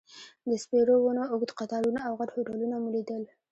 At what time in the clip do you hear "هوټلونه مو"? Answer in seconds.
2.35-2.89